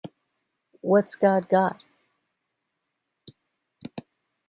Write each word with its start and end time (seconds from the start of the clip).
What's 0.81 1.13
God 1.13 1.47
got? 1.47 1.83